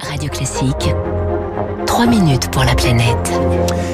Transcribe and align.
Radio 0.00 0.28
Classique. 0.30 0.94
3 1.86 2.06
minutes 2.06 2.50
pour 2.50 2.64
la 2.64 2.74
planète. 2.74 3.32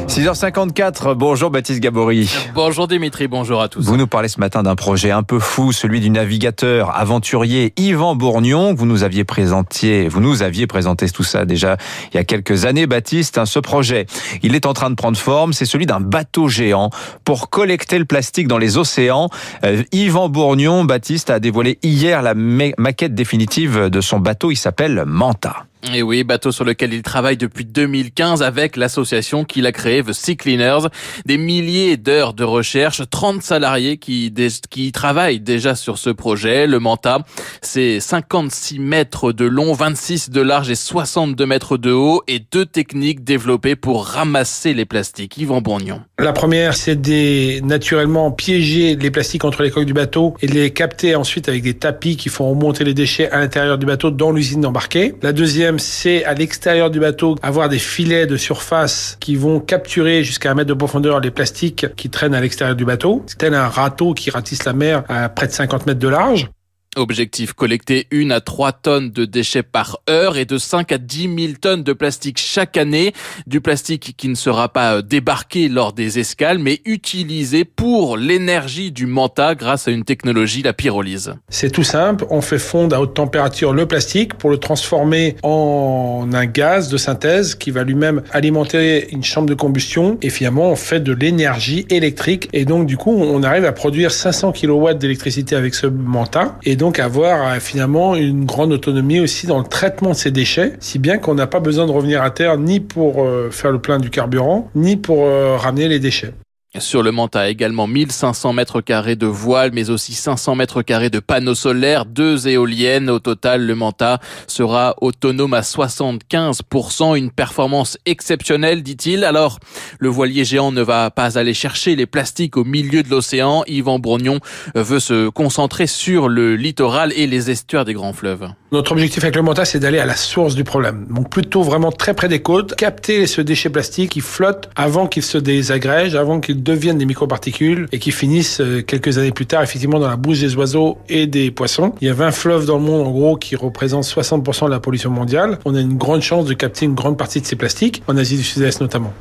6h54, 0.09 1.15
bonjour 1.15 1.51
Baptiste 1.51 1.81
Gabory. 1.81 2.29
Bonjour 2.55 2.89
Dimitri, 2.89 3.29
bonjour 3.29 3.63
à 3.63 3.69
tous. 3.69 3.85
Vous 3.85 3.97
nous 3.97 4.09
parlez 4.09 4.29
ce 4.29 4.41
matin 4.41 4.63
d'un 4.63 4.75
projet 4.75 5.11
un 5.11 5.23
peu 5.23 5.39
fou, 5.39 5.71
celui 5.71 6.01
du 6.01 6.11
navigateur 6.11 6.95
aventurier 6.97 7.73
Yvan 7.77 8.17
Bourgnon. 8.17 8.75
Vous 8.75 8.85
nous 8.85 9.05
aviez 9.05 9.25
présenté, 9.25 10.09
vous 10.09 10.21
nous 10.21 10.43
aviez 10.43 10.67
présenté 10.67 11.09
tout 11.09 11.23
ça 11.23 11.45
déjà 11.45 11.77
il 12.13 12.17
y 12.17 12.21
a 12.21 12.25
quelques 12.25 12.65
années, 12.65 12.87
Baptiste. 12.87 13.45
Ce 13.45 13.59
projet, 13.59 14.07
il 14.43 14.55
est 14.55 14.67
en 14.67 14.73
train 14.73 14.91
de 14.91 14.97
prendre 14.97 15.17
forme. 15.17 15.53
C'est 15.53 15.65
celui 15.65 15.87
d'un 15.87 16.01
bateau 16.01 16.49
géant 16.49 16.91
pour 17.25 17.49
collecter 17.49 17.99
le 17.99 18.05
plastique 18.05 18.49
dans 18.49 18.59
les 18.59 18.77
océans. 18.77 19.29
Euh, 19.65 19.85
Yvan 19.93 20.29
Bourgnon, 20.29 20.85
Baptiste, 20.85 21.31
a 21.31 21.39
dévoilé 21.39 21.79
hier 21.83 22.23
la 22.23 22.35
maquette 22.35 23.15
définitive 23.15 23.89
de 23.89 24.01
son 24.01 24.19
bateau. 24.19 24.51
Il 24.51 24.57
s'appelle 24.57 25.05
Manta. 25.07 25.67
Et 25.93 26.01
oui, 26.03 26.23
bateau 26.23 26.53
sur 26.53 26.65
lequel 26.65 26.95
il 26.95 27.03
travaille 27.03 27.37
depuis 27.37 27.65
2015 27.65 28.43
avec 28.43 28.77
l'association 28.77 29.45
qu'il 29.45 29.67
a 29.67 29.73
créée, 29.73 30.03
The 30.03 30.13
Sea 30.13 30.37
Cleaners. 30.37 30.89
Des 31.27 31.39
milliers 31.39 31.97
d'heures 31.97 32.35
de 32.35 32.45
recherche, 32.45 33.03
30 33.11 33.43
salariés 33.43 33.97
qui, 33.97 34.33
qui 34.71 34.93
travaillent 34.93 35.41
déjà 35.41 35.75
sur 35.75 35.99
ce 35.99 36.11
projet. 36.11 36.69
Le 36.69 36.79
Manta, 36.79 37.25
c'est 37.63 37.99
56 37.99 38.79
mètres 38.79 39.33
de 39.33 39.45
long, 39.45 39.73
26 39.73 40.31
de 40.31 40.41
large 40.41 40.71
et 40.71 40.77
62 40.77 41.45
mètres 41.47 41.77
de 41.77 41.91
haut 41.91 42.23
et 42.29 42.39
deux 42.39 42.65
techniques 42.65 43.25
développées 43.25 43.75
pour 43.75 44.07
ramasser 44.07 44.75
les 44.75 44.85
plastiques. 44.85 45.37
Yvan 45.37 45.63
Bourgnon. 45.63 46.01
La 46.21 46.33
première, 46.33 46.75
c'est 46.75 46.95
de 46.95 47.61
naturellement 47.61 48.31
piéger 48.31 48.95
les 48.95 49.11
plastiques 49.11 49.45
entre 49.45 49.65
les 49.65 49.71
coques 49.71 49.85
du 49.85 49.95
bateau 49.95 50.35
et 50.41 50.47
les 50.47 50.71
capter 50.71 51.17
ensuite 51.17 51.49
avec 51.49 51.63
des 51.63 51.75
tapis 51.75 52.17
qui 52.17 52.29
font 52.29 52.49
remonter 52.49 52.85
les 52.85 52.95
déchets 52.95 53.29
à 53.31 53.41
l'intérieur 53.41 53.79
du 53.79 53.87
bateau 53.87 54.13
dans 54.13 54.31
l'usine 54.31 54.61
d'embarquer. 54.61 55.15
La 55.23 55.33
deuxième, 55.33 55.72
c'est 55.79 56.25
à 56.25 56.35
l'extérieur 56.35 56.91
du 56.91 57.01
bateau 57.01 57.37
avoir 57.43 57.69
des 57.69 57.79
filets 57.79 58.27
de 58.27 58.37
surface 58.37 59.17
qui 59.21 59.37
vont 59.37 59.61
capturer 59.61 60.25
jusqu'à 60.25 60.51
un 60.51 60.55
mètre 60.55 60.69
de 60.69 60.75
profondeur 60.75 61.21
les 61.21 61.31
plastiques 61.31 61.87
qui 61.97 62.11
traînent 62.11 62.35
à 62.35 62.41
l'extérieur 62.41 62.77
du 62.77 62.85
bateau. 62.85 63.23
C'est 63.27 63.39
tel 63.39 63.55
un 63.55 63.69
râteau 63.69 64.15
qui 64.15 64.31
ratisse 64.31 64.65
la 64.65 64.73
mer 64.73 65.05
à 65.09 65.29
près 65.29 65.47
de 65.47 65.53
50 65.53 65.87
mètres 65.87 66.01
de 66.01 66.09
large. 66.09 66.51
Objectif 66.95 67.55
collecter 67.55 68.07
une 68.11 68.33
à 68.33 68.43
trois 68.43 68.73
tonnes 68.73 69.13
de 69.13 69.25
déchets 69.25 69.63
par 69.63 70.01
heure 70.11 70.37
et 70.37 70.45
de 70.45 70.59
5 70.59 70.93
à 70.93 70.99
10 70.99 71.23
000 71.23 71.53
tonnes 71.59 71.83
de 71.83 71.95
plastique 71.95 72.39
chaque 72.39 72.77
année. 72.77 73.15
Du 73.47 73.63
plastique 73.63 74.15
qui 74.19 74.29
ne 74.29 74.35
sera 74.35 74.69
pas 74.69 74.97
euh, 74.97 75.03
débarqué 75.03 75.71
lors 75.71 75.95
des 75.95 76.19
escales, 76.19 76.59
mais 76.59 76.83
utilisé 76.85 77.65
pour 77.65 78.19
l'énergie 78.19 78.93
du 78.93 79.07
manta 79.07 79.55
grâce 79.55 79.89
à 79.89 79.91
une 79.91 80.05
technologie, 80.05 80.61
la 80.61 80.75
pyrolyse. 80.75 81.33
C'est 81.49 81.71
tout 81.71 81.83
simple. 81.83 82.27
On 82.29 82.43
fait 82.43 82.59
fondre 82.59 82.95
à 82.95 83.01
haute 83.01 83.15
température 83.15 83.73
le 83.73 83.87
plastique 83.87 84.35
pour 84.35 84.51
le 84.51 84.59
transformer 84.59 85.37
en 85.43 86.29
un 86.35 86.45
gaz 86.45 86.91
de 86.91 86.99
synthèse 86.99 87.55
qui 87.55 87.71
va 87.71 87.85
lui-même 87.85 88.21
alimenter 88.33 89.11
une 89.13 89.25
chambre 89.25 89.49
de 89.49 89.55
combustion. 89.55 90.19
Et 90.21 90.29
finalement, 90.29 90.71
on 90.71 90.77
fait 90.77 91.01
de 91.01 91.15
l'énergie 91.15 91.87
électrique. 91.89 92.51
Et 92.53 92.67
donc, 92.67 92.85
du 92.85 92.99
coup, 92.99 93.13
on 93.13 93.43
arrive 93.43 93.65
à 93.65 93.73
produire 93.73 94.11
500 94.11 94.53
kW 94.53 94.93
d'électricité 94.93 95.57
avec 95.57 95.75
ce 95.75 95.87
manta. 95.87 96.59
Donc 96.83 96.99
avoir 96.99 97.47
euh, 97.47 97.61
finalement 97.61 98.17
une 98.17 98.45
grande 98.45 98.73
autonomie 98.73 99.21
aussi 99.21 99.47
dans 99.47 99.59
le 99.59 99.65
traitement 99.65 100.11
de 100.11 100.15
ces 100.17 100.33
déchets, 100.33 100.73
si 100.81 100.99
bien 100.99 101.17
qu'on 101.17 101.37
n'a 101.37 101.47
pas 101.47 101.61
besoin 101.61 101.87
de 101.87 101.93
revenir 101.93 102.25
à 102.25 102.33
terre 102.33 102.59
ni 102.59 102.81
pour 102.81 103.23
euh, 103.23 103.51
faire 103.53 103.71
le 103.71 103.79
plein 103.79 104.01
du 104.01 104.11
carburant, 104.11 104.69
ni 104.75 104.97
pour 104.97 105.25
euh, 105.25 105.57
ramener 105.57 105.87
les 105.87 106.01
déchets. 106.01 106.35
Sur 106.79 107.03
le 107.03 107.13
Manta, 107.13 107.51
également 107.51 107.87
1500 107.87 108.55
mètres 108.55 108.81
carrés 108.81 109.15
de 109.15 109.27
voiles, 109.27 109.73
mais 109.75 109.91
aussi 109.91 110.15
500 110.15 110.55
mètres 110.55 110.81
carrés 110.81 111.11
de 111.11 111.21
panneaux 111.21 111.55
solaires, 111.55 112.07
deux 112.07 112.49
éoliennes. 112.49 113.11
Au 113.11 113.19
total, 113.19 113.67
le 113.67 113.75
Manta 113.75 114.21
sera 114.47 114.95
autonome 115.03 115.53
à 115.53 115.61
75%, 115.61 117.15
une 117.15 117.31
performance 117.31 117.99
exceptionnelle, 118.07 118.83
dit-il. 118.83 119.25
Alors, 119.25 119.59
le 119.99 120.09
voilier 120.09 120.47
géant 120.47 120.73
ne 120.73 120.81
va 120.81 121.11
pas 121.11 121.39
aller 121.39 121.53
chercher 121.53 121.95
les 121.95 122.07
plastiques 122.07 122.57
au 122.57 122.65
milieu 122.65 123.03
de 123.03 123.11
l'océan. 123.11 123.65
Yvan 123.67 123.99
Bourgnon 123.99 124.41
veut 124.75 125.01
se 125.01 125.29
concentrer 125.29 125.87
sur 125.87 126.31
le 126.31 126.57
littoral 126.57 127.13
et 127.15 127.27
les 127.27 127.51
estuaires 127.51 127.85
des 127.85 127.93
grands 127.93 128.15
fleuves. 128.15 128.49
Notre 128.73 128.93
objectif 128.93 129.23
avec 129.23 129.37
le 129.37 129.43
Manta, 129.43 129.67
c'est 129.67 129.79
d'aller 129.79 129.99
à 129.99 130.07
la 130.07 130.17
source 130.17 130.55
du 130.55 130.65
problème. 130.65 131.07
Donc 131.11 131.29
plutôt 131.29 131.63
vraiment 131.63 131.93
très 131.93 132.15
près 132.15 132.29
des 132.29 132.41
côtes, 132.41 132.75
capter 132.77 133.27
ce 133.27 133.43
déchet 133.43 133.69
plastique 133.69 134.13
qui 134.13 134.21
flotte 134.21 134.71
avant 134.75 135.07
qu'il 135.07 135.23
se 135.23 135.37
désagrège, 135.37 136.15
avant 136.15 136.41
qu'il 136.41 136.62
deviennent 136.63 136.99
des 136.99 137.07
microparticules 137.07 137.89
et 137.93 137.99
qui 137.99 138.13
finissent 138.13 138.61
euh, 138.61 138.83
quelques 138.83 139.19
années 139.19 139.33
plus 139.33 139.47
tard 139.47 139.63
effectivement 139.63 139.99
dans 139.99 140.09
la 140.09 140.17
bouche 140.17 140.41
des 140.41 140.55
oiseaux 140.57 140.99
et 141.09 141.27
des 141.27 141.51
poissons. 141.51 141.95
Il 142.01 142.07
y 142.07 142.11
a 142.11 142.15
20 142.15 142.31
fleuves 142.33 142.67
dans 142.67 142.79
le 142.79 142.85
monde 142.85 143.07
en 143.07 143.11
gros 143.11 143.37
qui 143.37 143.57
représentent 143.57 144.05
60% 144.05 144.67
de 144.67 144.71
la 144.71 144.81
pollution 144.81 145.11
mondiale. 145.11 145.59
On 145.65 145.75
a 145.75 145.81
une 145.81 145.97
grande 145.97 146.23
chance 146.23 146.47
de 146.47 146.55
capter 146.55 146.87
une 146.87 146.95
grande 146.95 147.19
partie 147.19 147.41
de 147.41 147.47
ces 147.47 147.57
plastiques, 147.57 148.03
en 148.07 148.17
Asie 148.17 148.37
du 148.37 148.45
Sud-Est 148.45 148.81
notamment. 148.81 149.13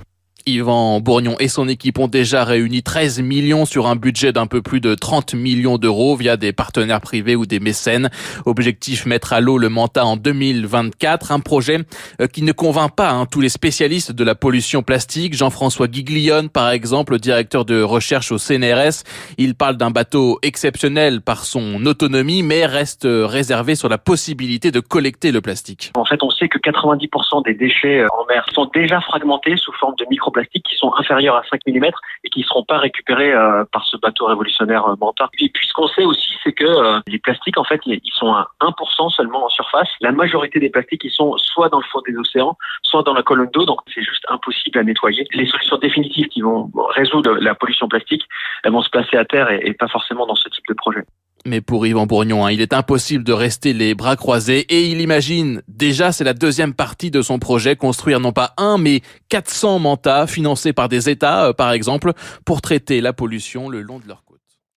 Yvan 0.46 1.00
Bourgnon 1.00 1.35
et 1.40 1.47
son 1.47 1.68
équipe 1.68 2.00
ont 2.00 2.07
déjà 2.07 2.44
réuni 2.44 2.84
13 2.84 3.22
millions 3.22 3.66
sur 3.66 3.88
un 3.88 3.96
budget 3.96 4.31
d'un 4.31 4.47
peu 4.47 4.62
plus 4.62 4.81
de 4.81 4.96
30 4.96 5.34
millions 5.34 5.78
d'euros 5.78 6.16
via 6.16 6.38
des 6.38 6.53
partenaires 6.53 7.02
privés 7.02 7.35
ou 7.35 7.46
des 7.46 7.59
mécènes. 7.59 8.09
Objectif 8.46 9.06
mettre 9.06 9.34
à 9.34 9.41
l'eau 9.41 9.57
le 9.57 9.69
Manta 9.69 10.06
en 10.06 10.18
2024, 10.18 11.31
un 11.31 11.40
projet 11.40 11.80
euh, 12.19 12.28
qui 12.28 12.41
ne 12.41 12.51
convainc 12.51 12.96
pas 12.96 13.12
hein, 13.12 13.25
tous 13.25 13.41
les 13.41 13.50
spécialistes 13.50 14.12
de 14.12 14.24
la 14.24 14.35
pollution 14.35 14.84
plastique. 14.84 15.35
Jean-François 15.35 15.88
Giglione, 15.91 16.50
par 16.50 16.69
exemple, 16.72 17.19
directeur 17.19 17.66
de 17.66 17.81
recherche 17.81 18.31
au 18.31 18.38
CNRS, 18.38 19.03
il 19.38 19.56
parle 19.56 19.78
d'un 19.78 19.91
bateau 19.91 20.40
exceptionnel 20.41 21.22
par 21.22 21.46
son 21.46 21.85
autonomie, 21.85 22.44
mais 22.44 22.66
reste 22.66 23.07
réservé 23.07 23.75
sur 23.75 23.90
la 23.90 23.97
possibilité 23.97 24.72
de 24.72 24.80
collecter 24.80 25.31
le 25.31 25.41
plastique. 25.41 25.91
En 25.96 26.06
fait, 26.06 26.24
on 26.24 26.30
sait 26.30 26.47
que 26.47 26.57
90% 26.57 27.46
des 27.46 27.53
déchets 27.53 28.00
euh, 28.00 28.07
en 28.19 28.25
mer 28.25 28.46
sont 28.53 28.69
déjà 28.74 29.00
fragmentés 29.01 29.56
sous 29.57 29.72
forme 29.74 29.96
de 30.00 30.06
micro 30.09 30.31
plastiques 30.31 30.66
qui 30.66 30.75
sont 30.75 30.94
inférieurs 30.97 31.36
à 31.36 31.44
5 31.50 31.62
mm 31.68 31.86
et 32.24 32.30
qui 32.30 32.40
ne 32.40 32.46
seront 32.46 32.64
pas 32.64 32.78
récupérés 32.78 33.34
euh, 33.34 33.64
par 33.72 33.86
ce 33.86 33.97
bateau 33.97 34.25
révolutionnaire 34.25 34.88
euh. 34.88 35.28
Et 35.40 35.50
puis 35.50 35.68
ce 35.68 35.74
qu'on 35.74 35.88
sait 35.88 36.03
aussi, 36.03 36.34
c'est 36.44 36.53
que 36.53 36.66
euh, 36.66 37.00
les 37.08 37.19
plastiques, 37.19 37.58
en 37.58 37.64
fait, 37.64 37.81
ils 37.86 38.02
sont 38.14 38.31
à 38.34 38.50
1% 38.62 39.09
seulement 39.12 39.46
en 39.46 39.50
surface. 39.50 39.90
La 40.02 40.12
majorité 40.12 40.59
des 40.59 40.69
plastiques, 40.69 41.03
ils 41.03 41.12
sont 41.12 41.38
soit 41.38 41.69
dans 41.69 41.80
le 41.80 41.86
fond 41.86 42.02
des 42.08 42.16
océans, 42.16 42.58
soit 42.84 43.03
dans 43.03 43.14
la 43.14 43.24
colonne 43.24 43.50
d'eau, 43.52 43.66
donc 43.66 43.80
c'est 43.94 44.03
juste 44.03 44.25
impossible 44.30 44.80
à 44.80 44.84
nettoyer. 44.84 45.28
Les 45.34 45.46
solutions 45.46 45.78
définitives 45.78 46.28
qui 46.28 46.42
vont 46.42 46.72
résoudre 46.90 47.36
la 47.36 47.56
pollution 47.56 47.88
plastique, 47.88 48.24
elles 48.63 48.72
vont 48.72 48.81
se 48.81 48.90
placer 48.90 49.18
à 49.18 49.25
terre 49.25 49.50
et 49.50 49.74
pas 49.74 49.88
forcément 49.88 50.25
dans 50.25 50.36
ce 50.36 50.50
type 50.50 50.66
de 50.68 50.74
projet. 50.74 51.03
Mais 51.46 51.62
pour 51.62 51.88
Yvan 51.88 52.06
Bourgnon, 52.06 52.46
hein, 52.46 52.52
il 52.52 52.62
est 52.62 52.74
impossible 52.74 53.24
de 53.24 53.34
rester 53.34 53.74
les 53.74 53.96
bras 53.96 54.16
croisés 54.16 54.59
et 54.69 54.85
il 54.85 55.02
imagine, 55.02 55.63
déjà 55.68 56.12
c'est 56.12 56.24
la 56.24 56.34
deuxième 56.34 56.74
partie 56.74 57.09
de 57.09 57.22
son 57.22 57.40
projet, 57.40 57.75
construire 57.75 58.19
non 58.19 58.31
pas 58.31 58.53
un 58.57 58.78
mais 58.78 59.02
400 59.29 59.80
mantas 59.80 60.28
financés 60.28 60.74
par 60.74 60.88
des 60.88 61.09
États, 61.09 61.47
euh, 61.47 61.53
par 61.53 61.72
exemple, 61.72 62.13
pour 62.46 62.62
traiter 62.62 63.01
la 63.01 63.13
pollution 63.13 63.69
le 63.69 63.81
long 63.81 64.00
de 64.00 64.07
leur. 64.07 64.22